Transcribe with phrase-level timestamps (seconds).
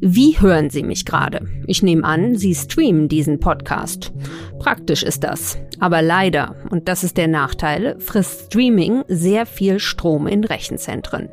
[0.00, 1.48] Wie hören Sie mich gerade?
[1.66, 4.12] Ich nehme an, Sie streamen diesen Podcast.
[4.60, 5.58] Praktisch ist das.
[5.80, 11.28] Aber leider, und das ist der Nachteil, frisst Streaming sehr viel Strom in Rechenzentren.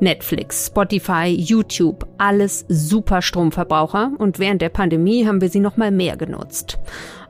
[0.00, 5.92] Netflix, Spotify, YouTube, alles super Stromverbraucher und während der Pandemie haben wir sie noch mal
[5.92, 6.78] mehr genutzt.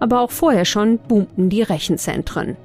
[0.00, 2.56] Aber auch vorher schon boomten die Rechenzentren.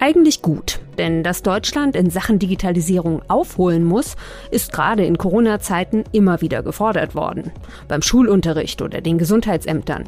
[0.00, 4.16] Eigentlich gut, denn dass Deutschland in Sachen Digitalisierung aufholen muss,
[4.50, 7.52] ist gerade in Corona-Zeiten immer wieder gefordert worden.
[7.88, 10.04] Beim Schulunterricht oder den Gesundheitsämtern.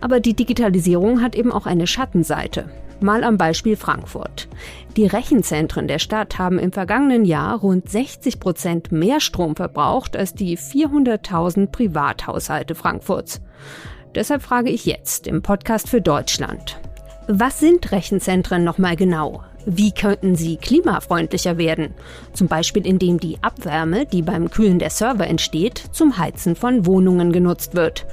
[0.00, 2.70] Aber die Digitalisierung hat eben auch eine Schattenseite.
[3.00, 4.46] Mal am Beispiel Frankfurt.
[4.96, 10.34] Die Rechenzentren der Stadt haben im vergangenen Jahr rund 60 Prozent mehr Strom verbraucht als
[10.34, 13.40] die 400.000 Privathaushalte Frankfurts.
[14.14, 16.78] Deshalb frage ich jetzt im Podcast für Deutschland.
[17.32, 19.44] Was sind Rechenzentren nochmal genau?
[19.64, 21.94] Wie könnten sie klimafreundlicher werden?
[22.32, 27.30] Zum Beispiel indem die Abwärme, die beim Kühlen der Server entsteht, zum Heizen von Wohnungen
[27.30, 28.04] genutzt wird.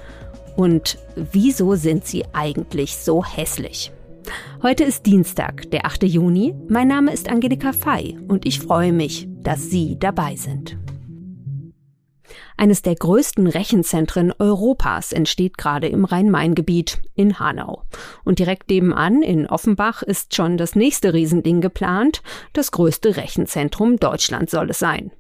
[0.55, 3.91] Und wieso sind sie eigentlich so hässlich?
[4.61, 6.03] Heute ist Dienstag, der 8.
[6.03, 6.53] Juni.
[6.69, 10.77] Mein Name ist Angelika Fei und ich freue mich, dass Sie dabei sind.
[12.58, 17.83] Eines der größten Rechenzentren Europas entsteht gerade im Rhein-Main-Gebiet in Hanau.
[18.23, 22.23] Und direkt nebenan in Offenbach ist schon das nächste Riesending geplant.
[22.53, 25.11] Das größte Rechenzentrum Deutschlands soll es sein.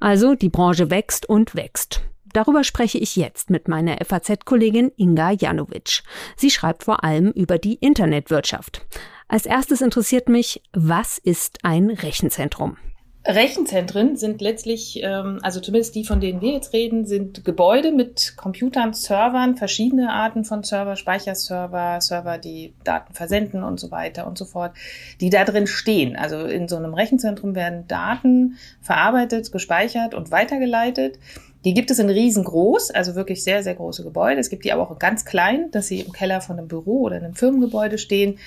[0.00, 2.02] Also die Branche wächst und wächst.
[2.32, 6.02] Darüber spreche ich jetzt mit meiner FAZ-Kollegin Inga Janowitsch.
[6.36, 8.86] Sie schreibt vor allem über die Internetwirtschaft.
[9.28, 12.76] Als erstes interessiert mich, was ist ein Rechenzentrum?
[13.22, 18.34] Rechenzentren sind letztlich, ähm, also zumindest die, von denen wir jetzt reden, sind Gebäude mit
[18.36, 24.38] Computern, Servern, verschiedene Arten von Server, Speicherserver, Server, die Daten versenden und so weiter und
[24.38, 24.72] so fort,
[25.20, 26.16] die da drin stehen.
[26.16, 31.18] Also in so einem Rechenzentrum werden Daten verarbeitet, gespeichert und weitergeleitet.
[31.66, 34.40] Die gibt es in riesengroß, also wirklich sehr, sehr große Gebäude.
[34.40, 37.16] Es gibt die aber auch ganz klein, dass sie im Keller von einem Büro oder
[37.16, 38.38] einem Firmengebäude stehen.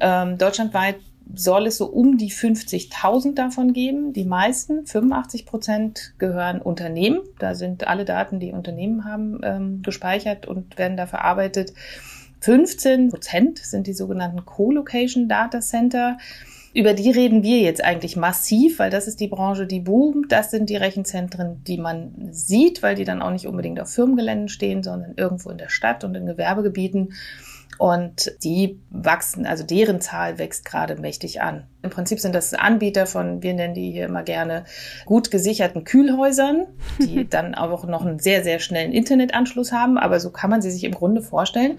[0.00, 0.96] Ähm, deutschlandweit
[1.34, 4.12] soll es so um die 50.000 davon geben.
[4.12, 7.20] Die meisten, 85 Prozent, gehören Unternehmen.
[7.38, 11.72] Da sind alle Daten, die Unternehmen haben, ähm, gespeichert und werden da verarbeitet.
[12.40, 16.18] 15 Prozent sind die sogenannten Co-Location Data Center.
[16.74, 20.32] Über die reden wir jetzt eigentlich massiv, weil das ist die Branche, die boomt.
[20.32, 24.48] Das sind die Rechenzentren, die man sieht, weil die dann auch nicht unbedingt auf Firmengeländen
[24.48, 27.14] stehen, sondern irgendwo in der Stadt und in Gewerbegebieten.
[27.78, 31.66] Und die wachsen, also deren Zahl wächst gerade mächtig an.
[31.82, 34.64] Im Prinzip sind das Anbieter von, wir nennen die hier immer gerne,
[35.04, 36.66] gut gesicherten Kühlhäusern,
[37.00, 39.98] die dann auch noch einen sehr, sehr schnellen Internetanschluss haben.
[39.98, 41.78] Aber so kann man sie sich im Grunde vorstellen.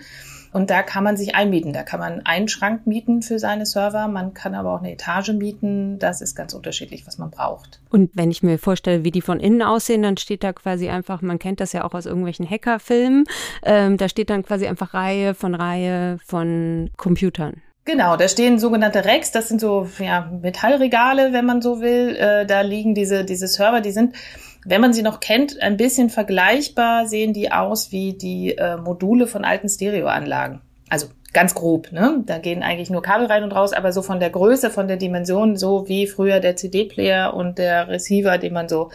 [0.56, 1.74] Und da kann man sich einmieten.
[1.74, 4.08] Da kann man einen Schrank mieten für seine Server.
[4.08, 6.00] Man kann aber auch eine Etage mieten.
[6.00, 7.82] Das ist ganz unterschiedlich, was man braucht.
[7.90, 11.22] Und wenn ich mir vorstelle, wie die von innen aussehen, dann steht da quasi einfach,
[11.22, 13.26] man kennt das ja auch aus irgendwelchen Hackerfilmen,
[13.64, 17.62] ähm, da steht dann quasi einfach Reihe von Reihe von Computern.
[17.84, 22.16] Genau, da stehen sogenannte Racks, das sind so ja, Metallregale, wenn man so will.
[22.16, 24.16] Äh, da liegen diese, diese Server, die sind
[24.66, 29.28] wenn man sie noch kennt, ein bisschen vergleichbar sehen die aus wie die äh, Module
[29.28, 30.62] von alten Stereoanlagen.
[30.90, 32.24] Also ganz grob, ne?
[32.26, 34.98] Da gehen eigentlich nur Kabel rein und raus, aber so von der Größe, von der
[34.98, 38.90] Dimension, so wie früher der CD-Player und der Receiver, den man so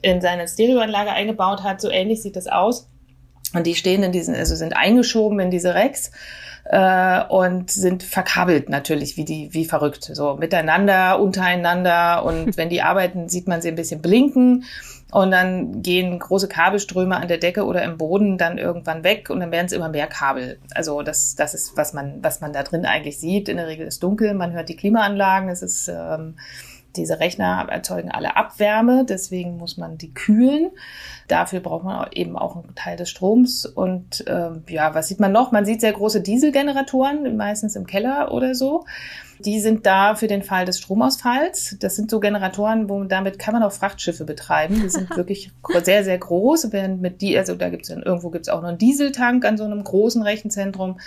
[0.00, 2.88] in seine Stereoanlage eingebaut hat, so ähnlich sieht das aus.
[3.52, 6.12] Und die stehen in diesen, also sind eingeschoben in diese Racks
[6.66, 12.82] äh, und sind verkabelt natürlich wie die wie verrückt so miteinander untereinander und wenn die
[12.82, 14.64] arbeiten sieht man sie ein bisschen blinken
[15.12, 19.40] und dann gehen große Kabelströme an der Decke oder im Boden dann irgendwann weg und
[19.40, 20.58] dann werden es immer mehr Kabel.
[20.74, 23.48] Also das, das ist, was man, was man da drin eigentlich sieht.
[23.48, 26.36] In der Regel ist dunkel, man hört die Klimaanlagen, es ist ähm,
[26.96, 30.70] diese Rechner erzeugen alle Abwärme, deswegen muss man die kühlen.
[31.28, 33.64] Dafür braucht man eben auch einen Teil des Stroms.
[33.66, 35.52] Und ähm, ja, was sieht man noch?
[35.52, 38.84] Man sieht sehr große Dieselgeneratoren, meistens im Keller oder so.
[39.44, 41.76] Die sind da für den Fall des Stromausfalls.
[41.80, 44.80] Das sind so Generatoren, wo damit kann man auch Frachtschiffe betreiben.
[44.82, 45.50] Die sind wirklich
[45.82, 46.72] sehr, sehr groß.
[46.72, 49.56] Während mit die, also da gibt es irgendwo gibt es auch noch einen Dieseltank an
[49.56, 50.98] so einem großen Rechenzentrum.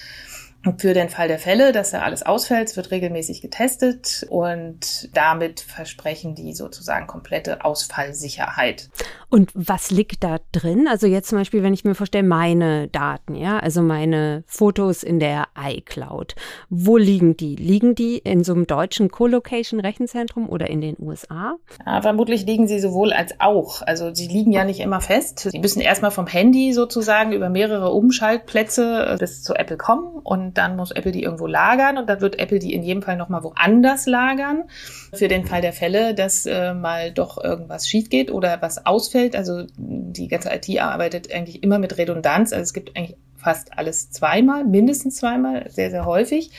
[0.78, 6.36] Für den Fall der Fälle, dass da alles ausfällt, wird regelmäßig getestet und damit versprechen
[6.36, 8.90] die sozusagen komplette Ausfallsicherheit.
[9.30, 10.88] Und was liegt da drin?
[10.88, 15.20] Also jetzt zum Beispiel, wenn ich mir vorstelle, meine Daten, ja, also meine Fotos in
[15.20, 16.36] der iCloud.
[16.70, 17.56] Wo liegen die?
[17.56, 21.56] Liegen die in so einem deutschen Co-Location-Rechenzentrum oder in den USA?
[21.86, 23.82] Ja, vermutlich liegen sie sowohl als auch.
[23.82, 25.40] Also sie liegen ja nicht immer fest.
[25.52, 30.76] Sie müssen erstmal vom Handy sozusagen über mehrere Umschaltplätze bis zu Apple kommen und dann
[30.76, 34.06] muss Apple die irgendwo lagern und dann wird Apple die in jedem Fall nochmal woanders
[34.06, 34.64] lagern.
[35.14, 39.36] Für den Fall der Fälle, dass äh, mal doch irgendwas schief geht oder was ausfällt.
[39.36, 42.54] Also die ganze IT arbeitet eigentlich immer mit Redundanz.
[42.54, 46.52] Also es gibt eigentlich fast alles zweimal, mindestens zweimal, sehr, sehr häufig.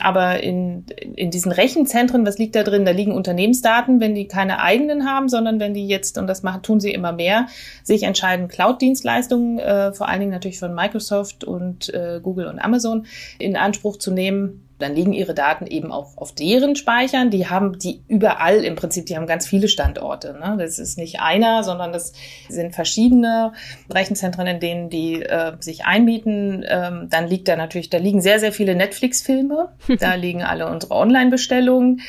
[0.00, 2.84] Aber in, in diesen Rechenzentren, was liegt da drin?
[2.84, 6.62] Da liegen Unternehmensdaten, wenn die keine eigenen haben, sondern wenn die jetzt, und das machen,
[6.62, 7.46] tun sie immer mehr,
[7.84, 13.06] sich entscheiden, Cloud-Dienstleistungen, äh, vor allen Dingen natürlich von Microsoft und äh, Google und Amazon,
[13.38, 17.30] in Anspruch zu nehmen dann liegen ihre Daten eben auch auf deren Speichern.
[17.30, 20.32] Die haben die überall im Prinzip, die haben ganz viele Standorte.
[20.32, 20.56] Ne?
[20.58, 22.12] Das ist nicht einer, sondern das
[22.48, 23.52] sind verschiedene
[23.90, 26.64] Rechenzentren, in denen die äh, sich einmieten.
[26.68, 29.68] Ähm, dann liegt da natürlich, da liegen sehr, sehr viele Netflix-Filme,
[30.00, 32.00] da liegen alle unsere Online-Bestellungen,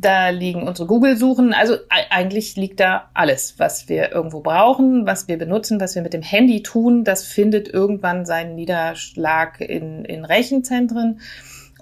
[0.00, 1.54] da liegen unsere Google-Suchen.
[1.54, 6.12] Also eigentlich liegt da alles, was wir irgendwo brauchen, was wir benutzen, was wir mit
[6.12, 7.04] dem Handy tun.
[7.04, 11.20] Das findet irgendwann seinen Niederschlag in, in Rechenzentren.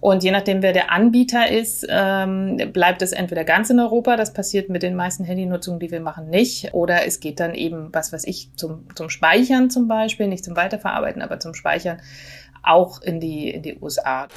[0.06, 4.32] Und je nachdem, wer der Anbieter ist, ähm, bleibt es entweder ganz in Europa, das
[4.32, 8.12] passiert mit den meisten Handynutzungen, die wir machen, nicht, oder es geht dann eben, was
[8.12, 12.00] weiß ich, zum, zum Speichern zum Beispiel, nicht zum Weiterverarbeiten, aber zum Speichern
[12.62, 14.28] auch in die, in die USA.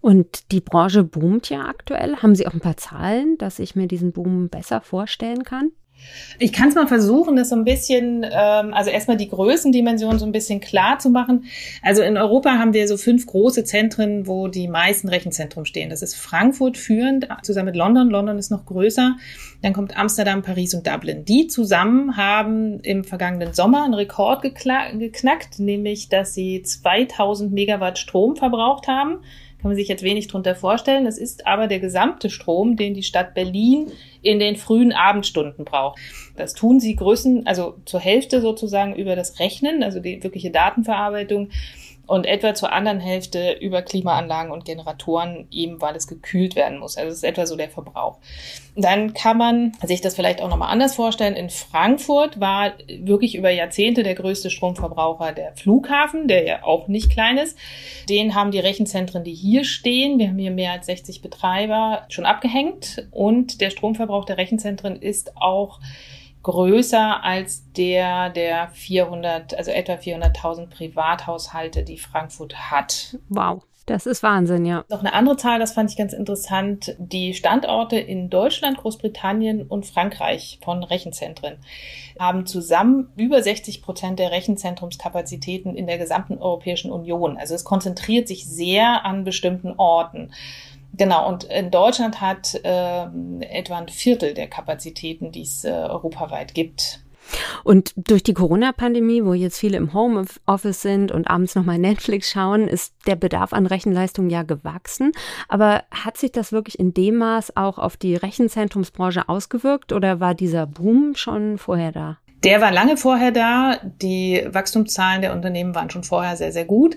[0.00, 2.16] Und die Branche boomt ja aktuell.
[2.16, 5.72] Haben Sie auch ein paar Zahlen, dass ich mir diesen Boom besser vorstellen kann?
[6.38, 10.26] Ich kann es mal versuchen, das so ein bisschen, ähm, also erstmal die Größendimension so
[10.26, 11.44] ein bisschen klar zu machen.
[11.82, 15.90] Also in Europa haben wir so fünf große Zentren, wo die meisten Rechenzentren stehen.
[15.90, 18.10] Das ist Frankfurt führend, zusammen mit London.
[18.10, 19.16] London ist noch größer.
[19.62, 21.24] Dann kommt Amsterdam, Paris und Dublin.
[21.24, 28.36] Die zusammen haben im vergangenen Sommer einen Rekord geknackt, nämlich dass sie 2000 Megawatt Strom
[28.36, 29.18] verbraucht haben
[29.60, 31.06] kann man sich jetzt wenig drunter vorstellen.
[31.06, 33.90] Es ist aber der gesamte Strom, den die Stadt Berlin
[34.22, 35.98] in den frühen Abendstunden braucht.
[36.36, 41.50] Das tun sie größen, also zur Hälfte sozusagen über das Rechnen, also die wirkliche Datenverarbeitung
[42.08, 46.96] und etwa zur anderen Hälfte über Klimaanlagen und Generatoren, eben weil es gekühlt werden muss.
[46.96, 48.16] Also das ist etwa so der Verbrauch.
[48.76, 51.36] Dann kann man sich das vielleicht auch nochmal anders vorstellen.
[51.36, 57.10] In Frankfurt war wirklich über Jahrzehnte der größte Stromverbraucher der Flughafen, der ja auch nicht
[57.10, 57.58] klein ist.
[58.08, 62.24] Den haben die Rechenzentren, die hier stehen, wir haben hier mehr als 60 Betreiber, schon
[62.24, 63.06] abgehängt.
[63.10, 65.78] Und der Stromverbrauch der Rechenzentren ist auch
[66.42, 73.18] größer als der der 400, also etwa 400.000 Privathaushalte, die Frankfurt hat.
[73.28, 73.62] Wow.
[73.88, 74.84] Das ist Wahnsinn, ja.
[74.90, 76.94] Noch eine andere Zahl, das fand ich ganz interessant.
[76.98, 81.56] Die Standorte in Deutschland, Großbritannien und Frankreich von Rechenzentren
[82.18, 87.38] haben zusammen über 60 Prozent der Rechenzentrumskapazitäten in der gesamten Europäischen Union.
[87.38, 90.32] Also es konzentriert sich sehr an bestimmten Orten.
[90.94, 93.04] Genau, und in Deutschland hat äh,
[93.40, 97.00] etwa ein Viertel der Kapazitäten, die es äh, europaweit gibt.
[97.62, 102.68] Und durch die Corona-Pandemie, wo jetzt viele im Homeoffice sind und abends nochmal Netflix schauen,
[102.68, 105.12] ist der Bedarf an Rechenleistung ja gewachsen.
[105.48, 110.34] Aber hat sich das wirklich in dem Maß auch auf die Rechenzentrumsbranche ausgewirkt oder war
[110.34, 112.18] dieser Boom schon vorher da?
[112.44, 113.80] Der war lange vorher da.
[114.00, 116.96] Die Wachstumszahlen der Unternehmen waren schon vorher sehr, sehr gut.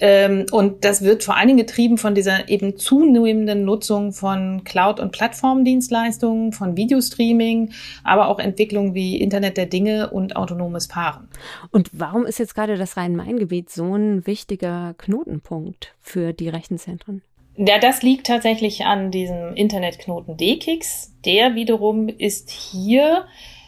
[0.00, 5.00] Ähm, und das wird vor allen Dingen getrieben von dieser eben zunehmenden Nutzung von Cloud-
[5.00, 7.72] und Plattformdienstleistungen, von Videostreaming,
[8.04, 11.28] aber auch Entwicklungen wie Internet der Dinge und autonomes Fahren.
[11.72, 17.22] Und warum ist jetzt gerade das Rhein-Main-Gebiet so ein wichtiger Knotenpunkt für die Rechenzentren?
[17.58, 21.12] Ja, das liegt tatsächlich an diesem Internetknoten DKIX.
[21.24, 23.24] Der wiederum ist hier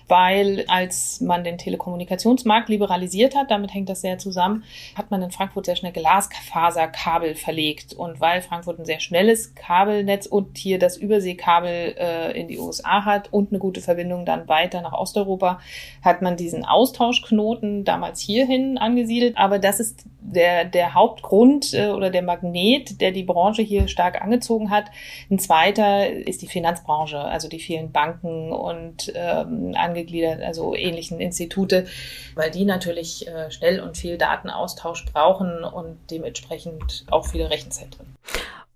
[0.08, 5.31] weil als man den Telekommunikationsmarkt liberalisiert hat, damit hängt das sehr zusammen, hat man in
[5.31, 7.94] Frankfurt sehr schnell Glasfaserkabel verlegt.
[7.94, 13.05] Und weil Frankfurt ein sehr schnelles Kabelnetz und hier das Überseekabel äh, in die USA
[13.05, 15.60] hat und eine gute Verbindung dann weiter nach Osteuropa,
[16.03, 19.36] hat man diesen Austauschknoten damals hierhin angesiedelt.
[19.36, 24.20] Aber das ist der, der Hauptgrund äh, oder der Magnet, der die Branche hier stark
[24.23, 24.87] angezogen hat.
[25.31, 31.87] Ein zweiter ist die Finanzbranche, also die vielen Banken und ähm, angegliedert, also ähnlichen Institute,
[32.35, 38.06] weil die natürlich äh, schnell und viel Datenaustausch brauchen und dementsprechend auch viele Rechenzentren.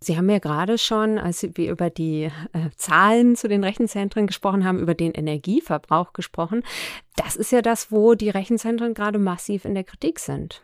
[0.02, 4.64] Sie haben ja gerade schon, als wir über die äh, Zahlen zu den Rechenzentren gesprochen
[4.64, 6.64] haben, über den Energieverbrauch gesprochen.
[7.14, 10.60] Das ist ja das, wo die Rechenzentren gerade massiv in der Kritik sind.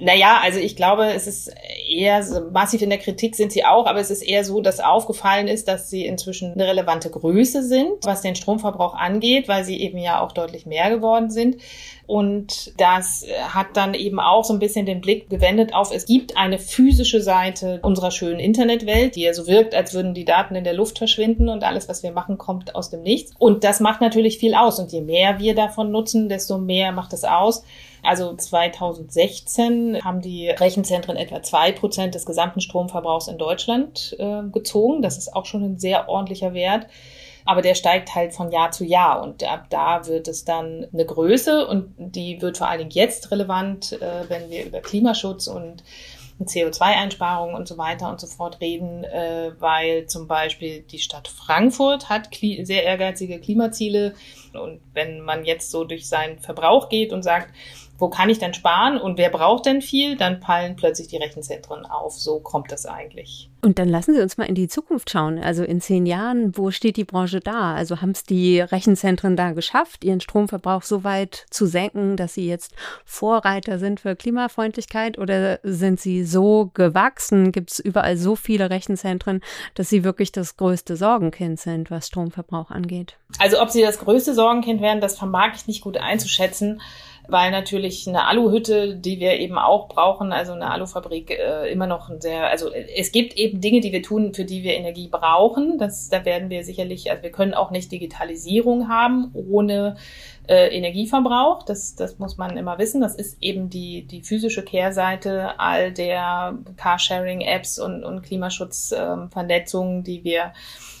[0.00, 1.54] Naja, also ich glaube, es ist
[1.88, 4.80] eher so, massiv in der Kritik sind sie auch, aber es ist eher so, dass
[4.80, 9.80] aufgefallen ist, dass sie inzwischen eine relevante Größe sind, was den Stromverbrauch angeht, weil sie
[9.80, 11.56] eben ja auch deutlich mehr geworden sind.
[12.06, 16.36] Und das hat dann eben auch so ein bisschen den Blick gewendet auf, es gibt
[16.36, 20.64] eine physische Seite unserer schönen Internetwelt, die ja so wirkt, als würden die Daten in
[20.64, 23.32] der Luft verschwinden und alles, was wir machen, kommt aus dem Nichts.
[23.38, 24.78] Und das macht natürlich viel aus.
[24.78, 27.64] Und je mehr wir davon nutzen, desto mehr macht es aus
[28.02, 35.00] Also 2016 haben die Rechenzentren etwa zwei Prozent des gesamten Stromverbrauchs in Deutschland äh, gezogen.
[35.00, 36.86] Das ist auch schon ein sehr ordentlicher Wert.
[37.44, 41.04] Aber der steigt halt von Jahr zu Jahr und ab da wird es dann eine
[41.04, 45.82] Größe und die wird vor allen Dingen jetzt relevant, äh, wenn wir über Klimaschutz und
[46.42, 52.08] CO2-Einsparungen und so weiter und so fort reden, äh, weil zum Beispiel die Stadt Frankfurt
[52.08, 54.14] hat sehr ehrgeizige Klimaziele.
[54.52, 57.54] Und wenn man jetzt so durch seinen Verbrauch geht und sagt,
[57.98, 61.86] wo kann ich denn sparen und wer braucht denn viel, dann fallen plötzlich die Rechenzentren
[61.86, 62.14] auf.
[62.14, 63.48] So kommt das eigentlich.
[63.64, 65.38] Und dann lassen Sie uns mal in die Zukunft schauen.
[65.38, 67.74] Also in zehn Jahren, wo steht die Branche da?
[67.74, 72.46] Also haben es die Rechenzentren da geschafft, ihren Stromverbrauch so weit zu senken, dass sie
[72.46, 72.74] jetzt
[73.06, 75.16] Vorreiter sind für Klimafreundlichkeit?
[75.16, 77.52] Oder sind sie so gewachsen?
[77.52, 79.40] Gibt es überall so viele Rechenzentren,
[79.74, 83.16] dass sie wirklich das größte Sorgenkind sind, was Stromverbrauch angeht?
[83.38, 86.82] Also ob sie das größte Sorgenkind werden, das vermag ich nicht gut einzuschätzen
[87.26, 92.10] weil natürlich eine Aluhütte, die wir eben auch brauchen, also eine Alufabrik, äh, immer noch
[92.10, 95.78] ein sehr, also es gibt eben Dinge, die wir tun, für die wir Energie brauchen.
[95.78, 99.96] Das, da werden wir sicherlich, also wir können auch nicht Digitalisierung haben ohne
[100.46, 101.62] äh, Energieverbrauch.
[101.62, 103.00] Das, das muss man immer wissen.
[103.00, 110.24] Das ist eben die, die physische Kehrseite all der Carsharing-Apps und, und Klimaschutzvernetzungen, ähm, die
[110.24, 110.52] wir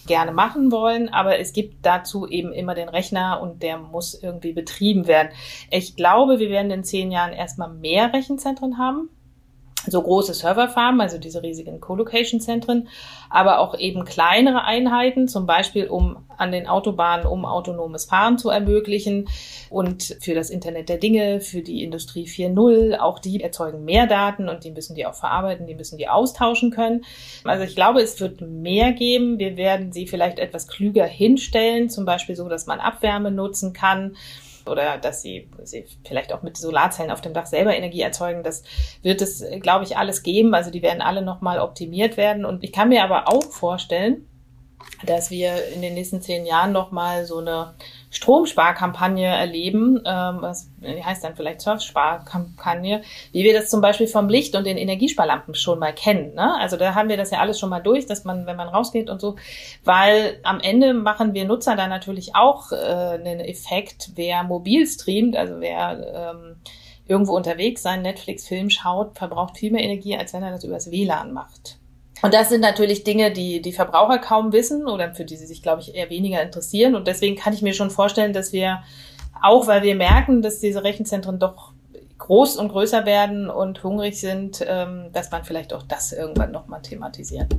[0.06, 4.52] gerne machen wollen, aber es gibt dazu eben immer den Rechner und der muss irgendwie
[4.52, 5.30] betrieben werden.
[5.70, 9.08] Ich glaube, wir werden in zehn Jahren erstmal mehr Rechenzentren haben
[9.86, 12.88] so große Serverfarmen, also diese riesigen Colocation-Zentren,
[13.30, 18.50] aber auch eben kleinere Einheiten, zum Beispiel um an den Autobahnen, um autonomes Fahren zu
[18.50, 19.28] ermöglichen
[19.70, 24.48] und für das Internet der Dinge, für die Industrie 4.0, auch die erzeugen mehr Daten
[24.48, 27.04] und die müssen die auch verarbeiten, die müssen die austauschen können.
[27.44, 29.38] Also ich glaube, es wird mehr geben.
[29.38, 34.16] Wir werden sie vielleicht etwas klüger hinstellen, zum Beispiel so, dass man Abwärme nutzen kann
[34.66, 38.42] oder dass sie, sie vielleicht auch mit Solarzellen auf dem Dach selber Energie erzeugen.
[38.42, 38.62] Das
[39.02, 40.54] wird es, glaube ich, alles geben.
[40.54, 42.44] Also die werden alle nochmal optimiert werden.
[42.44, 44.26] Und ich kann mir aber auch vorstellen,
[45.04, 47.74] dass wir in den nächsten zehn Jahren nochmal so eine
[48.10, 54.54] Stromsparkampagne erleben, ähm, was heißt dann vielleicht Surfsparkampagne, wie wir das zum Beispiel vom Licht
[54.54, 56.34] und den Energiesparlampen schon mal kennen.
[56.34, 56.54] Ne?
[56.60, 59.10] Also da haben wir das ja alles schon mal durch, dass man, wenn man rausgeht
[59.10, 59.36] und so,
[59.84, 65.36] weil am Ende machen wir Nutzer da natürlich auch äh, einen Effekt, wer mobil streamt,
[65.36, 66.56] also wer ähm,
[67.06, 71.32] irgendwo unterwegs sein Netflix-Film schaut, verbraucht viel mehr Energie, als wenn er das übers WLAN
[71.32, 71.78] macht.
[72.24, 75.62] Und das sind natürlich Dinge, die die Verbraucher kaum wissen oder für die sie sich,
[75.62, 76.94] glaube ich, eher weniger interessieren.
[76.94, 78.82] Und deswegen kann ich mir schon vorstellen, dass wir,
[79.42, 81.72] auch weil wir merken, dass diese Rechenzentren doch
[82.16, 86.80] groß und größer werden und hungrig sind, ähm, dass man vielleicht auch das irgendwann nochmal
[86.80, 87.54] thematisiert.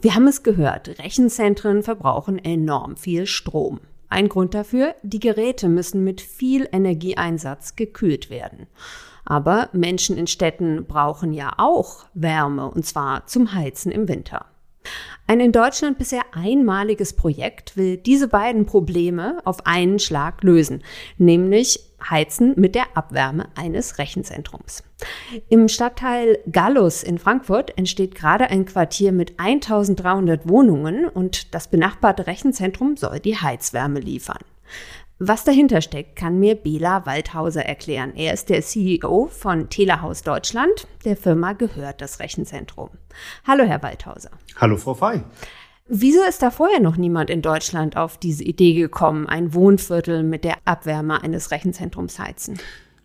[0.00, 3.80] Wir haben es gehört, Rechenzentren verbrauchen enorm viel Strom.
[4.08, 8.68] Ein Grund dafür, die Geräte müssen mit viel Energieeinsatz gekühlt werden.
[9.26, 14.46] Aber Menschen in Städten brauchen ja auch Wärme, und zwar zum Heizen im Winter.
[15.26, 20.84] Ein in Deutschland bisher einmaliges Projekt will diese beiden Probleme auf einen Schlag lösen,
[21.18, 24.84] nämlich Heizen mit der Abwärme eines Rechenzentrums.
[25.48, 32.28] Im Stadtteil Gallus in Frankfurt entsteht gerade ein Quartier mit 1300 Wohnungen und das benachbarte
[32.28, 34.44] Rechenzentrum soll die Heizwärme liefern.
[35.18, 38.12] Was dahinter steckt, kann mir Bela Waldhauser erklären.
[38.16, 40.86] Er ist der CEO von Telehaus Deutschland.
[41.06, 42.90] Der Firma gehört das Rechenzentrum.
[43.46, 44.28] Hallo, Herr Waldhauser.
[44.56, 45.22] Hallo, Frau Fey.
[45.88, 50.44] Wieso ist da vorher noch niemand in Deutschland auf diese Idee gekommen, ein Wohnviertel mit
[50.44, 52.58] der Abwärme eines Rechenzentrums heizen?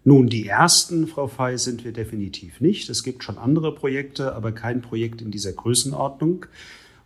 [0.03, 2.89] Nun, die ersten, Frau Fey, sind wir definitiv nicht.
[2.89, 6.45] Es gibt schon andere Projekte, aber kein Projekt in dieser Größenordnung.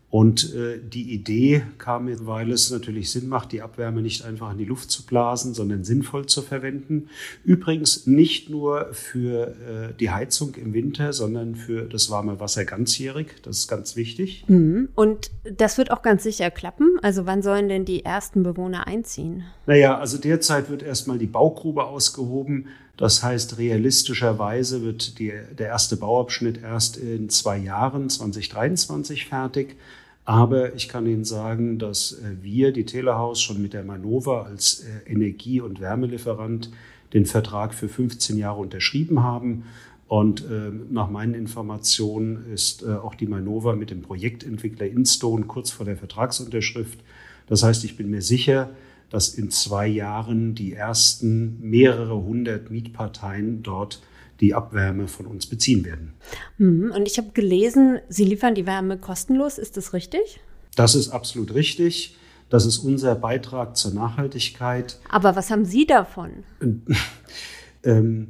[0.10, 4.52] Und äh, die Idee kam mir, weil es natürlich Sinn macht, die Abwärme nicht einfach
[4.52, 7.10] in die Luft zu blasen, sondern sinnvoll zu verwenden.
[7.44, 13.28] Übrigens nicht nur für äh, die Heizung im Winter, sondern für das warme Wasser ganzjährig.
[13.44, 14.46] Das ist ganz wichtig.
[14.48, 14.90] Mhm.
[14.96, 16.98] Und das wird auch ganz sicher klappen.
[17.02, 19.44] Also wann sollen denn die ersten Bewohner einziehen?
[19.66, 22.68] Naja, also derzeit wird erstmal die Baugrube ausgehoben.
[22.98, 29.76] Das heißt, realistischerweise wird die, der erste Bauabschnitt erst in zwei Jahren, 2023, fertig.
[30.24, 34.84] Aber ich kann Ihnen sagen, dass äh, wir, die Telehaus, schon mit der Manova als
[34.84, 36.72] äh, Energie- und Wärmelieferant
[37.14, 39.66] den Vertrag für 15 Jahre unterschrieben haben.
[40.08, 45.70] Und äh, nach meinen Informationen ist äh, auch die Manova mit dem Projektentwickler Instone kurz
[45.70, 47.00] vor der Vertragsunterschrift.
[47.48, 48.72] Das heißt, ich bin mir sicher,
[49.10, 54.02] dass in zwei Jahren die ersten mehrere hundert Mietparteien dort
[54.42, 56.14] die Abwärme von uns beziehen werden.
[56.58, 56.92] Mhm.
[56.92, 59.58] Und ich habe gelesen, Sie liefern die Wärme kostenlos.
[59.58, 60.40] Ist das richtig?
[60.76, 62.18] Das ist absolut richtig.
[62.50, 65.00] Das ist unser Beitrag zur Nachhaltigkeit.
[65.10, 66.44] Aber was haben Sie davon?
[67.84, 68.30] ähm,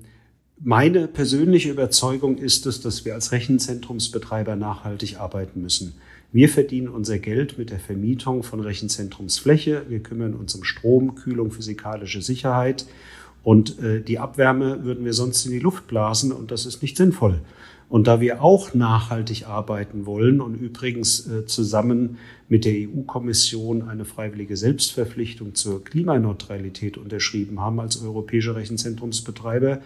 [0.59, 5.95] meine persönliche Überzeugung ist es, dass wir als Rechenzentrumsbetreiber nachhaltig arbeiten müssen.
[6.35, 9.85] Wir verdienen unser Geld mit der Vermietung von Rechenzentrumsfläche.
[9.87, 12.87] Wir kümmern uns um Strom, Kühlung, physikalische Sicherheit.
[13.41, 16.97] Und äh, die Abwärme würden wir sonst in die Luft blasen und das ist nicht
[16.97, 17.39] sinnvoll.
[17.87, 22.17] Und da wir auch nachhaltig arbeiten wollen und übrigens äh, zusammen
[22.49, 29.79] mit der EU-Kommission eine freiwillige Selbstverpflichtung zur Klimaneutralität unterschrieben haben als europäische Rechenzentrumsbetreiber,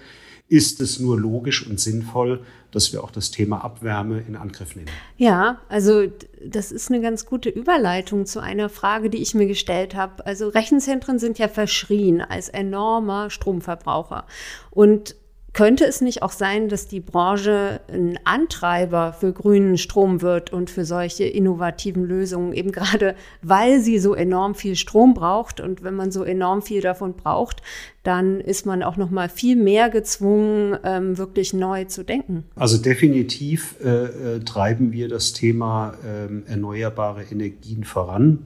[0.49, 4.89] ist es nur logisch und sinnvoll, dass wir auch das Thema Abwärme in Angriff nehmen.
[5.17, 6.07] Ja, also
[6.43, 10.25] das ist eine ganz gute Überleitung zu einer Frage, die ich mir gestellt habe.
[10.25, 14.25] Also Rechenzentren sind ja verschrien als enormer Stromverbraucher.
[14.71, 15.15] Und
[15.53, 20.69] könnte es nicht auch sein, dass die Branche ein Antreiber für grünen Strom wird und
[20.69, 25.95] für solche innovativen Lösungen, eben gerade weil sie so enorm viel Strom braucht und wenn
[25.95, 27.61] man so enorm viel davon braucht,
[28.03, 32.45] dann ist man auch noch mal viel mehr gezwungen, ähm, wirklich neu zu denken.
[32.55, 38.45] Also definitiv äh, äh treiben wir das Thema äh, erneuerbare Energien voran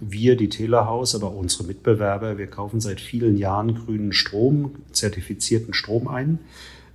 [0.00, 6.08] wir, die Telehaus, aber unsere Mitbewerber, wir kaufen seit vielen Jahren grünen Strom, zertifizierten Strom
[6.08, 6.38] ein.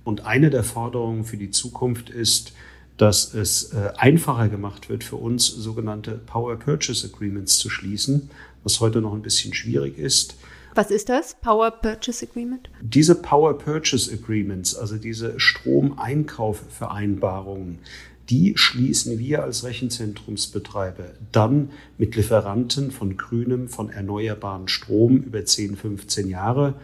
[0.04, 2.52] Und eine der Forderungen für die Zukunft ist,
[2.96, 8.30] dass es äh, einfacher gemacht wird für uns, sogenannte Power Purchase Agreements zu schließen,
[8.62, 10.36] was heute noch ein bisschen schwierig ist.
[10.74, 11.36] Was ist das?
[11.40, 12.68] Power Purchase Agreement?
[12.82, 17.78] Diese Power Purchase Agreements, also diese Stromeinkaufvereinbarungen,
[18.28, 25.76] die schließen wir als Rechenzentrumsbetreiber dann mit Lieferanten von grünem, von erneuerbaren Strom über 10,
[25.76, 26.74] 15 Jahre,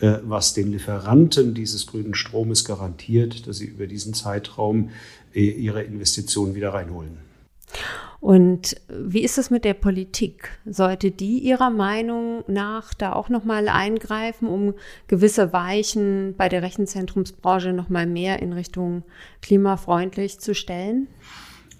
[0.00, 4.90] äh, was den Lieferanten dieses grünen Stromes garantiert, dass sie über diesen Zeitraum
[5.34, 7.18] äh, ihre Investitionen wieder reinholen.
[8.20, 10.58] Und wie ist es mit der Politik?
[10.66, 14.74] Sollte die Ihrer Meinung nach da auch nochmal eingreifen, um
[15.06, 19.04] gewisse Weichen bei der Rechenzentrumsbranche nochmal mehr in Richtung
[19.40, 21.06] klimafreundlich zu stellen?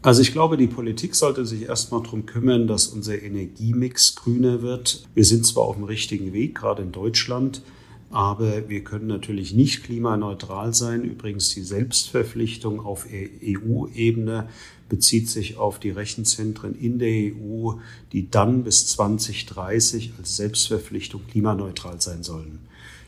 [0.01, 5.09] Also ich glaube, die Politik sollte sich erstmal darum kümmern, dass unser Energiemix grüner wird.
[5.15, 7.63] Wir sind zwar auf dem richtigen Weg, gerade in Deutschland,
[8.11, 11.03] aber wir können natürlich nicht klimaneutral sein.
[11.03, 14.49] Übrigens die Selbstverpflichtung auf EU-Ebene
[14.89, 17.73] bezieht sich auf die Rechenzentren in der EU,
[18.13, 22.61] die dann bis 2030 als Selbstverpflichtung klimaneutral sein sollen.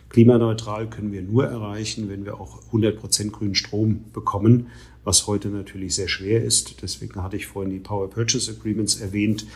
[0.08, 4.66] Klimaneutral können wir nur erreichen, wenn wir auch 100 Prozent grünen Strom bekommen,
[5.04, 6.82] was heute natürlich sehr schwer ist.
[6.82, 9.46] Deswegen hatte ich vorhin die Power Purchase Agreements erwähnt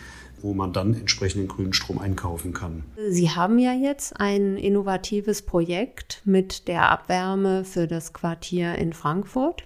[0.44, 2.84] wo man dann entsprechenden grünen Strom einkaufen kann.
[3.08, 9.64] Sie haben ja jetzt ein innovatives Projekt mit der Abwärme für das Quartier in Frankfurt.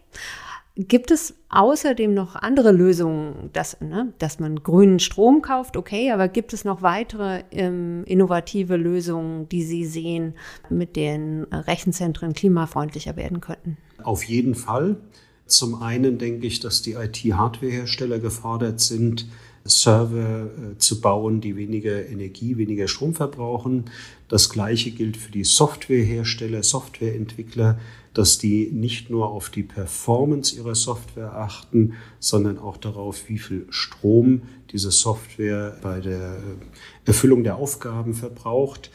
[0.80, 5.76] Gibt es außerdem noch andere Lösungen, dass, ne, dass man grünen Strom kauft?
[5.76, 10.34] Okay, aber gibt es noch weitere ähm, innovative Lösungen, die Sie sehen,
[10.70, 13.76] mit denen Rechenzentren klimafreundlicher werden könnten?
[14.04, 14.98] Auf jeden Fall.
[15.46, 19.26] Zum einen denke ich, dass die IT-Hardware-Hersteller gefordert sind,
[19.64, 23.86] Server äh, zu bauen, die weniger Energie, weniger Strom verbrauchen.
[24.28, 27.80] Das Gleiche gilt für die Softwarehersteller, Softwareentwickler,
[28.18, 33.66] dass die nicht nur auf die Performance ihrer Software achten, sondern auch darauf, wie viel
[33.70, 38.90] Strom diese Software bei der äh, Erfüllung der Aufgaben verbraucht.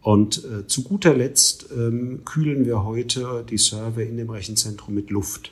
[0.00, 5.10] Und äh, zu guter Letzt ähm, kühlen wir heute die Server in dem Rechenzentrum mit
[5.10, 5.50] Luft.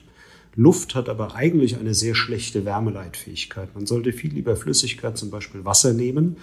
[0.54, 3.74] Luft hat aber eigentlich eine sehr schlechte Wärmeleitfähigkeit.
[3.74, 6.36] Man sollte viel lieber Flüssigkeit, zum Beispiel Wasser nehmen.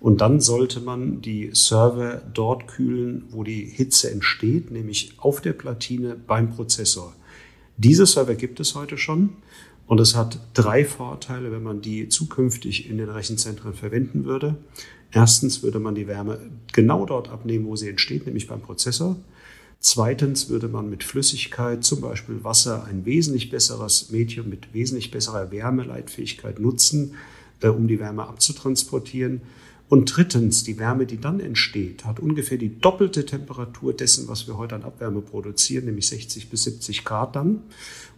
[0.00, 5.52] Und dann sollte man die Server dort kühlen, wo die Hitze entsteht, nämlich auf der
[5.52, 7.14] Platine beim Prozessor.
[7.76, 9.30] Diese Server gibt es heute schon.
[9.86, 14.56] Und es hat drei Vorteile, wenn man die zukünftig in den Rechenzentren verwenden würde.
[15.10, 16.38] Erstens würde man die Wärme
[16.74, 19.16] genau dort abnehmen, wo sie entsteht, nämlich beim Prozessor.
[19.80, 25.50] Zweitens würde man mit Flüssigkeit, zum Beispiel Wasser, ein wesentlich besseres Medium mit wesentlich besserer
[25.50, 27.14] Wärmeleitfähigkeit nutzen,
[27.62, 29.40] äh, um die Wärme abzutransportieren.
[29.88, 34.58] Und drittens, die Wärme, die dann entsteht, hat ungefähr die doppelte Temperatur dessen, was wir
[34.58, 37.62] heute an Abwärme produzieren, nämlich 60 bis 70 Grad dann.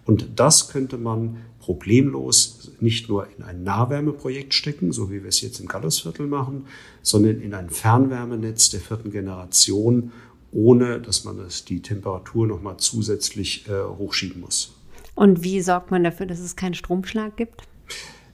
[0.05, 5.41] Und das könnte man problemlos nicht nur in ein Nahwärmeprojekt stecken, so wie wir es
[5.43, 6.65] jetzt im Gallusviertel machen,
[7.03, 10.11] sondern in ein Fernwärmenetz der vierten Generation
[10.53, 14.75] ohne dass man das, die Temperatur nochmal zusätzlich äh, hochschieben muss.
[15.15, 17.63] Und wie sorgt man dafür, dass es keinen Stromschlag gibt?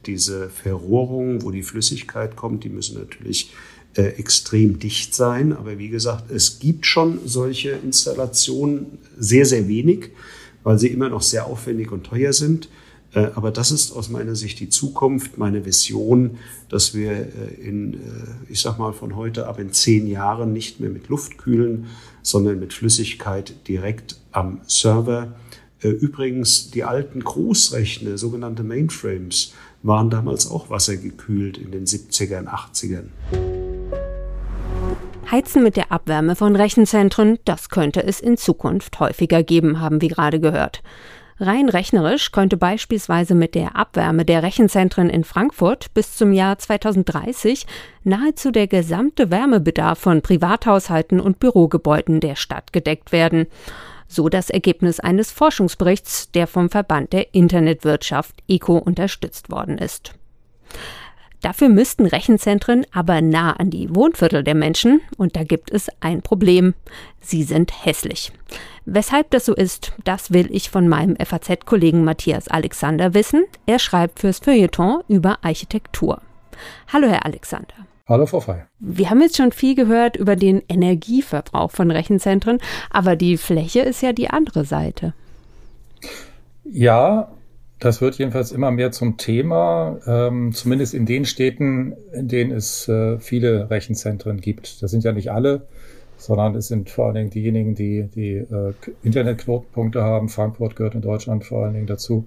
[0.07, 3.51] Diese Verrohrungen, wo die Flüssigkeit kommt, die müssen natürlich
[3.97, 5.53] äh, extrem dicht sein.
[5.53, 10.11] Aber wie gesagt, es gibt schon solche Installationen, sehr, sehr wenig,
[10.63, 12.69] weil sie immer noch sehr aufwendig und teuer sind.
[13.13, 16.37] Äh, aber das ist aus meiner Sicht die Zukunft, meine Vision,
[16.69, 17.27] dass wir äh,
[17.59, 17.99] in,
[18.49, 21.87] ich sag mal, von heute ab in zehn Jahren nicht mehr mit Luft kühlen,
[22.21, 25.35] sondern mit Flüssigkeit direkt am Server.
[25.79, 33.07] Übrigens, die alten Großrechner, sogenannte Mainframes, waren damals auch wassergekühlt in den 70ern, 80ern.
[35.29, 40.09] Heizen mit der Abwärme von Rechenzentren, das könnte es in Zukunft häufiger geben, haben wir
[40.09, 40.81] gerade gehört.
[41.39, 47.67] Rein rechnerisch könnte beispielsweise mit der Abwärme der Rechenzentren in Frankfurt bis zum Jahr 2030
[48.03, 53.45] nahezu der gesamte Wärmebedarf von Privathaushalten und Bürogebäuden der Stadt gedeckt werden.
[54.07, 60.13] So das Ergebnis eines Forschungsberichts, der vom Verband der Internetwirtschaft ECO unterstützt worden ist.
[61.41, 66.21] Dafür müssten Rechenzentren aber nah an die Wohnviertel der Menschen und da gibt es ein
[66.21, 66.73] Problem.
[67.21, 68.31] Sie sind hässlich.
[68.85, 73.45] Weshalb das so ist, das will ich von meinem FAZ-Kollegen Matthias Alexander wissen.
[73.65, 76.21] Er schreibt fürs Feuilleton über Architektur.
[76.91, 77.75] Hallo, Herr Alexander.
[78.07, 78.61] Hallo, Frau Frey.
[78.79, 84.01] Wir haben jetzt schon viel gehört über den Energieverbrauch von Rechenzentren, aber die Fläche ist
[84.01, 85.13] ja die andere Seite.
[86.63, 87.29] Ja,
[87.79, 92.87] das wird jedenfalls immer mehr zum Thema, ähm, zumindest in den Städten, in denen es
[92.87, 94.81] äh, viele Rechenzentren gibt.
[94.81, 95.67] Das sind ja nicht alle,
[96.15, 100.29] sondern es sind vor allen Dingen diejenigen, die die äh, Internetknotenpunkte haben.
[100.29, 102.25] Frankfurt gehört in Deutschland vor allen Dingen dazu.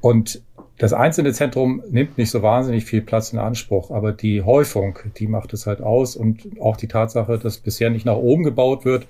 [0.00, 0.40] Und
[0.80, 5.26] das einzelne Zentrum nimmt nicht so wahnsinnig viel Platz in Anspruch, aber die Häufung, die
[5.26, 9.06] macht es halt aus und auch die Tatsache, dass bisher nicht nach oben gebaut wird,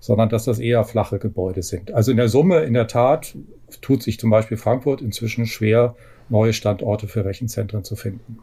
[0.00, 1.94] sondern dass das eher flache Gebäude sind.
[1.94, 3.34] Also in der Summe, in der Tat,
[3.80, 5.96] tut sich zum Beispiel Frankfurt inzwischen schwer,
[6.28, 8.40] neue Standorte für Rechenzentren zu finden.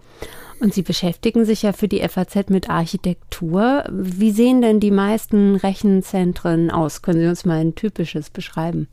[0.60, 3.84] Und Sie beschäftigen sich ja für die FAZ mit Architektur.
[3.92, 7.04] Wie sehen denn die meisten Rechenzentren aus?
[7.04, 8.88] Können Sie uns mal ein typisches beschreiben?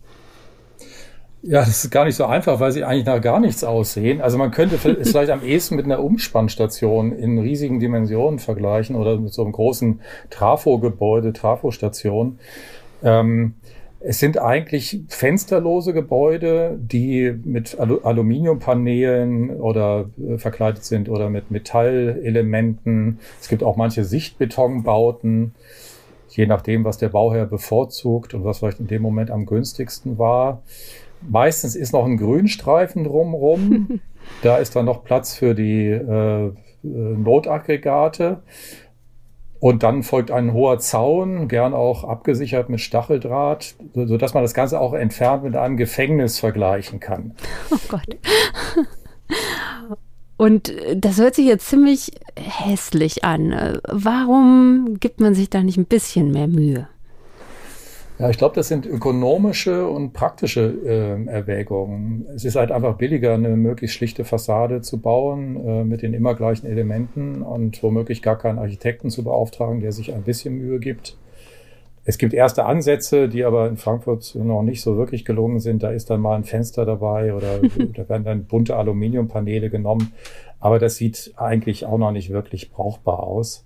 [1.42, 4.20] Ja, das ist gar nicht so einfach, weil sie eigentlich nach gar nichts aussehen.
[4.20, 9.16] Also man könnte es vielleicht am ehesten mit einer Umspannstation in riesigen Dimensionen vergleichen oder
[9.18, 12.40] mit so einem großen Trafo-Gebäude, Trafostation.
[13.05, 13.55] Ähm,
[14.01, 21.51] es sind eigentlich fensterlose Gebäude, die mit Alu Aluminiumpanelen oder äh, verkleidet sind oder mit
[21.51, 23.18] Metallelementen.
[23.40, 25.55] Es gibt auch manche Sichtbetonbauten,
[26.31, 30.62] je nachdem, was der Bauherr bevorzugt und was vielleicht in dem Moment am günstigsten war.
[31.27, 34.01] Meistens ist noch ein Grünstreifen drumrum.
[34.43, 36.53] da ist dann noch Platz für die äh,
[36.83, 38.43] Notaggregate.
[39.61, 44.55] Und dann folgt ein hoher Zaun, gern auch abgesichert mit Stacheldraht, so dass man das
[44.55, 47.35] Ganze auch entfernt mit einem Gefängnis vergleichen kann.
[47.73, 48.17] Oh Gott.
[50.37, 53.81] Und das hört sich jetzt ziemlich hässlich an.
[53.89, 56.89] Warum gibt man sich da nicht ein bisschen mehr Mühe?
[58.19, 62.27] Ja, ich glaube, das sind ökonomische und praktische äh, Erwägungen.
[62.35, 66.35] Es ist halt einfach billiger, eine möglichst schlichte Fassade zu bauen äh, mit den immer
[66.35, 71.17] gleichen Elementen und womöglich gar keinen Architekten zu beauftragen, der sich ein bisschen Mühe gibt.
[72.05, 75.85] Es gibt erste Ansätze, die aber in Frankfurt noch nicht so wirklich gelungen sind.
[75.85, 77.61] Da ist dann mal ein Fenster dabei oder
[77.95, 80.13] da werden dann bunte Aluminiumpaneele genommen.
[80.59, 83.65] Aber das sieht eigentlich auch noch nicht wirklich brauchbar aus.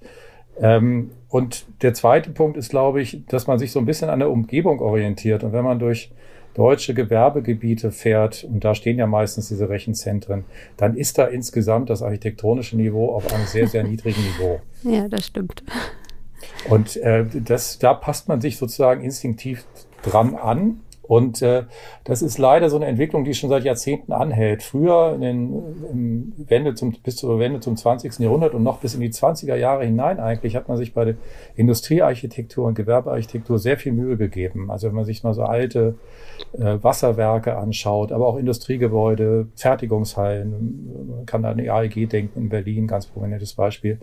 [0.61, 4.19] Ähm, und der zweite Punkt ist, glaube ich, dass man sich so ein bisschen an
[4.19, 5.43] der Umgebung orientiert.
[5.43, 6.11] Und wenn man durch
[6.53, 10.45] deutsche Gewerbegebiete fährt, und da stehen ja meistens diese Rechenzentren,
[10.77, 14.61] dann ist da insgesamt das architektonische Niveau auf einem sehr, sehr niedrigen Niveau.
[14.83, 15.63] Ja, das stimmt.
[16.69, 19.65] Und äh, das, da passt man sich sozusagen instinktiv
[20.03, 20.81] dran an.
[21.03, 21.65] Und äh,
[22.05, 24.63] das ist leider so eine Entwicklung, die schon seit Jahrzehnten anhält.
[24.63, 28.21] Früher in den Wende zum, bis zur Wende zum 20.
[28.21, 31.15] Jahrhundert und noch bis in die 20er Jahre hinein eigentlich hat man sich bei der
[31.57, 34.71] Industriearchitektur und Gewerbearchitektur sehr viel Mühe gegeben.
[34.71, 35.97] Also wenn man sich mal so alte
[36.53, 42.87] äh, Wasserwerke anschaut, aber auch Industriegebäude, Fertigungshallen, man kann an die AEG denken in Berlin,
[42.87, 43.99] ganz prominentes Beispiel.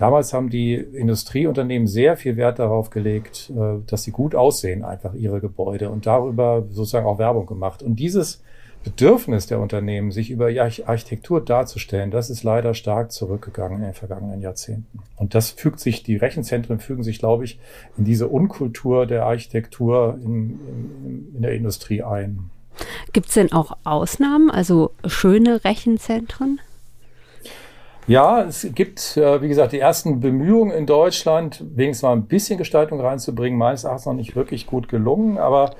[0.00, 5.12] Damals haben die Industrieunternehmen sehr viel Wert darauf gelegt, äh, dass sie gut aussehen, einfach
[5.12, 7.82] ihre Gebäude und darüber sozusagen auch Werbung gemacht.
[7.82, 8.42] Und dieses
[8.82, 14.40] Bedürfnis der Unternehmen, sich über Architektur darzustellen, das ist leider stark zurückgegangen in den vergangenen
[14.40, 15.00] Jahrzehnten.
[15.16, 17.60] Und das fügt sich, die Rechenzentren fügen sich, glaube ich,
[17.98, 20.60] in diese Unkultur der Architektur in,
[21.04, 22.48] in, in der Industrie ein.
[23.12, 26.58] Gibt es denn auch Ausnahmen, also schöne Rechenzentren?
[28.10, 32.58] Ja, es gibt, äh, wie gesagt, die ersten Bemühungen in Deutschland, wenigstens mal ein bisschen
[32.58, 35.76] Gestaltung reinzubringen, meines Erachtens noch nicht wirklich gut gelungen, aber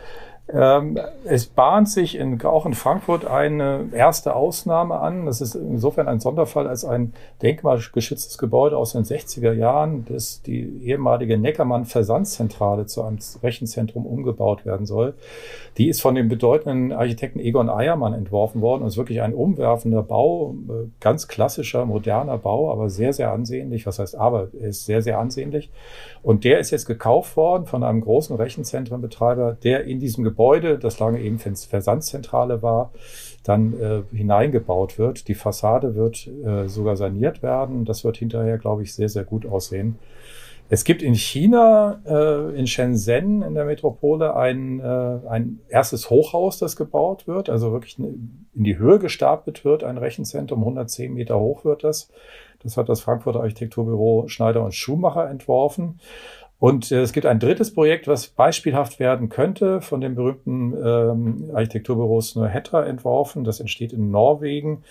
[0.52, 5.26] es bahnt sich in, auch in Frankfurt eine erste Ausnahme an.
[5.26, 10.80] Das ist insofern ein Sonderfall als ein denkmalgeschütztes Gebäude aus den 60er Jahren, das die
[10.82, 15.14] ehemalige Neckermann Versandszentrale zu einem Rechenzentrum umgebaut werden soll.
[15.78, 20.02] Die ist von dem bedeutenden Architekten Egon Eiermann entworfen worden und ist wirklich ein umwerfender
[20.02, 23.86] Bau, äh, ganz klassischer, moderner Bau, aber sehr, sehr ansehnlich.
[23.86, 24.48] Was heißt aber?
[24.58, 25.70] Er ist sehr, sehr ansehnlich.
[26.22, 30.39] Und der ist jetzt gekauft worden von einem großen Rechenzentrenbetreiber, der in diesem Gebäude,
[30.78, 32.92] das lange eben Versandszentrale war,
[33.44, 35.28] dann äh, hineingebaut wird.
[35.28, 37.84] Die Fassade wird äh, sogar saniert werden.
[37.84, 39.98] Das wird hinterher, glaube ich, sehr, sehr gut aussehen.
[40.72, 46.60] Es gibt in China, äh, in Shenzhen, in der Metropole, ein, äh, ein erstes Hochhaus,
[46.60, 51.64] das gebaut wird, also wirklich in die Höhe gestapelt wird, ein Rechenzentrum, 110 Meter hoch
[51.64, 52.08] wird das.
[52.62, 55.98] Das hat das Frankfurter Architekturbüro Schneider und Schumacher entworfen.
[56.60, 61.50] Und äh, es gibt ein drittes Projekt, was beispielhaft werden könnte, von dem berühmten ähm,
[61.52, 63.42] Architekturbüro Snøhetta entworfen.
[63.42, 64.84] Das entsteht in Norwegen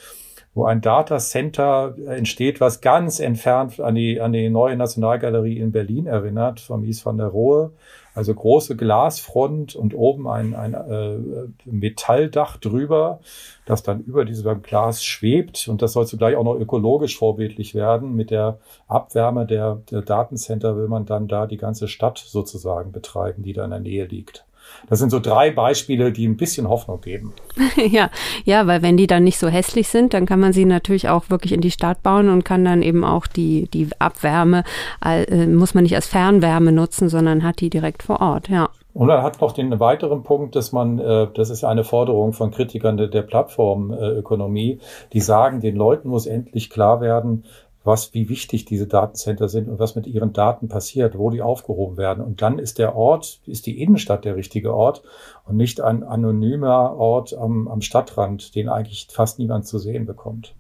[0.54, 5.72] wo ein Data Center entsteht, was ganz entfernt an die, an die neue Nationalgalerie in
[5.72, 7.72] Berlin erinnert, von Mies van der Rohe.
[8.20, 11.16] Also große Glasfront und oben ein, ein äh,
[11.64, 13.22] Metalldach drüber,
[13.66, 15.70] das dann über diesem Glas schwebt.
[15.70, 18.18] Und das soll zugleich auch noch ökologisch vorbildlich werden.
[18.18, 18.58] Mit der
[18.90, 23.64] Abwärme der, der Datencenter will man dann da die ganze Stadt sozusagen betreiben, die da
[23.64, 24.44] in der Nähe liegt.
[24.90, 27.34] Das sind so drei Beispiele, die ein bisschen Hoffnung geben.
[27.90, 28.10] ja,
[28.46, 31.30] ja, weil wenn die dann nicht so hässlich sind, dann kann man sie natürlich auch
[31.30, 34.64] wirklich in die Stadt bauen und kann dann eben auch die, die Abwärme,
[35.04, 38.70] äh, muss man nicht als Fernwärme nutzen, sondern hat die direkt vor Ort, ja.
[38.94, 42.52] Und er hat noch den weiteren Punkt, dass man, äh, das ist eine Forderung von
[42.52, 44.80] Kritikern der, der Plattformökonomie,
[45.14, 47.46] die sagen, den Leuten muss endlich klar werden,
[47.84, 51.98] was, wie wichtig diese Datencenter sind und was mit ihren Daten passiert, wo die aufgehoben
[51.98, 52.24] werden.
[52.24, 55.02] Und dann ist der Ort, ist die Innenstadt der richtige Ort
[55.50, 60.54] und nicht ein anonymer Ort am, am Stadtrand, den eigentlich fast niemand zu sehen bekommt.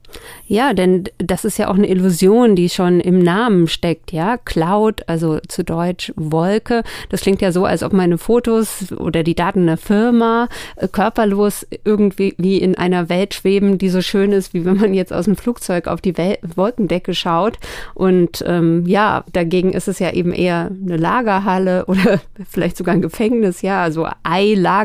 [0.47, 4.38] Ja, denn das ist ja auch eine Illusion, die schon im Namen steckt, ja.
[4.38, 6.84] Cloud, also zu Deutsch Wolke.
[7.10, 11.67] Das klingt ja so, als ob meine Fotos oder die Daten einer Firma äh, körperlos
[11.84, 15.25] irgendwie wie in einer Welt schweben, die so schön ist, wie wenn man jetzt aus
[15.25, 17.60] dem Flugzeug auf die Wel Wolkendecke schaut.
[17.93, 23.02] Und ähm, ja, dagegen ist es ja eben eher eine Lagerhalle oder vielleicht sogar ein
[23.04, 24.78] Gefängnis, ja, also Ei-Lagerhalle.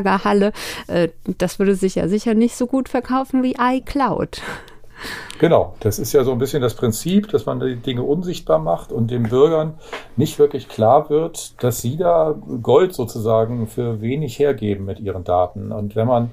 [0.87, 4.41] Äh, das würde sich ja sicher nicht so gut verkaufen wie iCloud.
[5.39, 8.91] Genau, das ist ja so ein bisschen das Prinzip, dass man die Dinge unsichtbar macht
[8.91, 9.73] und den Bürgern
[10.15, 15.73] nicht wirklich klar wird, dass sie da Gold sozusagen für wenig hergeben mit ihren Daten.
[15.73, 16.31] Und wenn man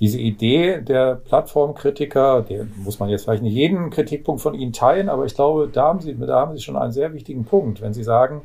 [0.00, 5.08] diese Idee der Plattformkritiker, der muss man jetzt vielleicht nicht jeden Kritikpunkt von ihnen teilen,
[5.08, 7.92] aber ich glaube, da haben sie, da haben sie schon einen sehr wichtigen Punkt, wenn
[7.92, 8.42] sie sagen,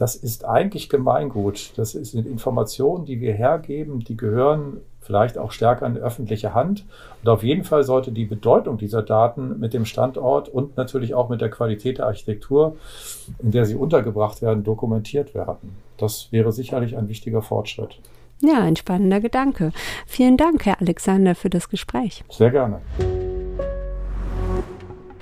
[0.00, 1.72] das ist eigentlich Gemeingut.
[1.76, 6.86] Das sind Informationen, die wir hergeben, die gehören vielleicht auch stärker in öffentliche Hand.
[7.22, 11.28] Und auf jeden Fall sollte die Bedeutung dieser Daten mit dem Standort und natürlich auch
[11.28, 12.76] mit der Qualität der Architektur,
[13.40, 15.76] in der sie untergebracht werden, dokumentiert werden.
[15.98, 18.00] Das wäre sicherlich ein wichtiger Fortschritt.
[18.40, 19.70] Ja, ein spannender Gedanke.
[20.06, 22.24] Vielen Dank, Herr Alexander, für das Gespräch.
[22.30, 22.80] Sehr gerne.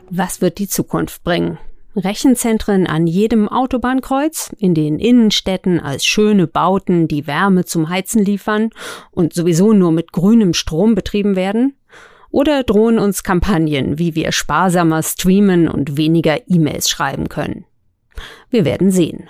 [0.08, 1.58] Was wird die Zukunft bringen?
[1.98, 8.70] Rechenzentren an jedem Autobahnkreuz, in den Innenstädten als schöne Bauten, die Wärme zum Heizen liefern
[9.10, 11.74] und sowieso nur mit grünem Strom betrieben werden?
[12.30, 17.64] Oder drohen uns Kampagnen, wie wir sparsamer streamen und weniger E-Mails schreiben können?
[18.50, 19.28] Wir werden sehen.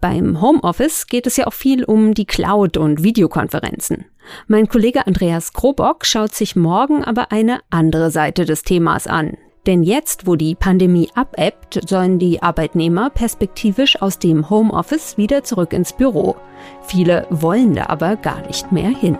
[0.00, 4.06] Beim Homeoffice geht es ja auch viel um die Cloud und Videokonferenzen.
[4.48, 9.82] Mein Kollege Andreas Krobock schaut sich morgen aber eine andere Seite des Themas an, denn
[9.82, 15.92] jetzt, wo die Pandemie abebbt, sollen die Arbeitnehmer perspektivisch aus dem Homeoffice wieder zurück ins
[15.92, 16.36] Büro.
[16.86, 19.16] Viele wollen da aber gar nicht mehr hin.